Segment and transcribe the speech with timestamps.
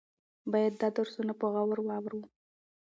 [0.51, 2.21] باید دا درسونه په غور واورو.